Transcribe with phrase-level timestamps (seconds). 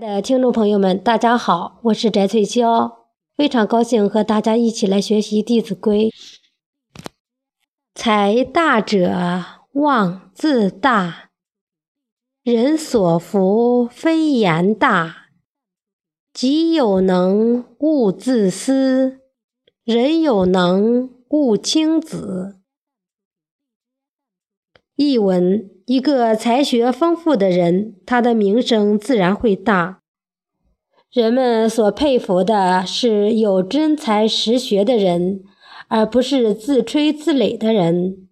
[0.00, 6.08] 的听众朋友们，大家好，我是翟翠娇，非常高兴和大家一起来学习《弟子规》。
[7.96, 11.30] 财大者望自大，
[12.44, 15.30] 人所服非言大。
[16.32, 19.18] 己有能，勿自私；
[19.82, 22.57] 人有能，勿轻訾。
[24.98, 25.70] 译文。
[25.86, 30.00] 一个才学丰富的人，他的名声自然会大。
[31.10, 35.42] 人们所佩服的是有真才实学的人，
[35.86, 38.28] 而不是自吹自擂的人。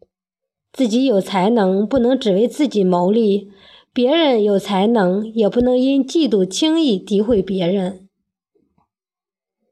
[0.70, 3.48] 自己有才能，不能只为自己谋利；
[3.94, 8.08] 别人有才能，也不能因嫉妒轻易诋毁别人。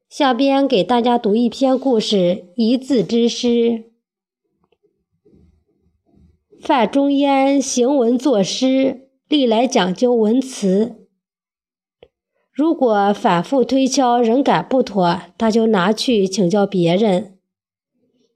[0.09, 3.91] 下边给大家读一篇故事，一字之诗。
[6.65, 10.97] 范仲淹行文作诗，历来讲究文辞。
[12.51, 17.37] 如果反复推敲仍感不妥，他就拿去请教别人。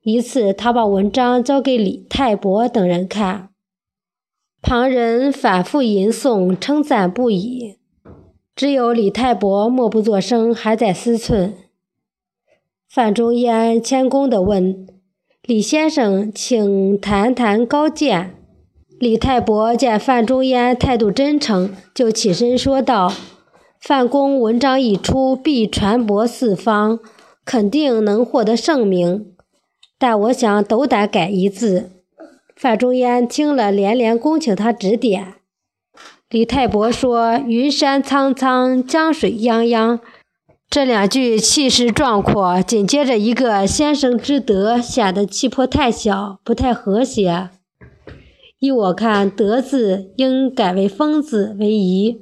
[0.02, 3.48] 一次，他把文章交给李泰伯等人看，
[4.60, 7.78] 旁人反复吟诵，称赞不已，
[8.54, 11.52] 只有李泰伯默不作声，还在思忖。
[12.86, 14.97] 范仲淹谦恭地问。
[15.48, 18.34] 李先生，请谈谈高见。
[18.98, 23.10] 李太伯见范仲淹态度真诚，就起身说道
[23.80, 27.00] ：“范公文章一出，必传播四方，
[27.46, 29.32] 肯定能获得盛名。
[29.98, 31.92] 但我想斗胆改一字。”
[32.54, 35.36] 范仲淹听了，连连恭请他指点。
[36.28, 40.00] 李太伯说：“云山苍苍，江水泱泱。”
[40.70, 47.48] 这两句气势壮阔，紧接着一个“先生之德”显得气魄太小，不太和谐。
[48.58, 52.20] 依我看，“德”字应改为“风”字为宜。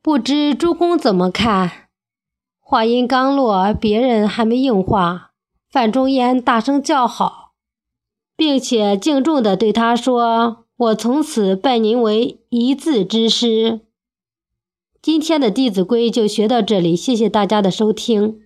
[0.00, 1.88] 不知诸公怎么看？
[2.60, 5.32] 话音刚落，别人还没应话，
[5.68, 7.54] 范仲淹大声叫好，
[8.36, 13.80] 并且敬重地对他说：“我从此拜您为一字之师。”
[15.00, 18.40] 今天的《弟子规》就学到这里，谢谢大家的收听。